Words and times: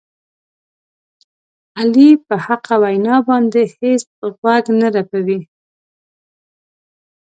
علي 1.79 2.09
په 2.27 2.35
حقه 2.45 2.75
وینا 2.83 3.15
باندې 3.27 3.61
هېڅ 3.79 4.03
غوږ 4.39 4.65
نه 4.79 4.87
رپوي. 4.95 5.39